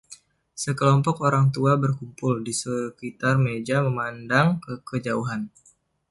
Sekelompok 0.61 1.17
orang 1.27 1.45
tua 1.55 1.71
berkumpul 1.83 2.33
di 2.47 2.53
sekitar 2.63 3.35
meja 3.45 3.77
memandang 3.87 4.49
ke 4.63 4.73
kejauhan. 4.89 5.41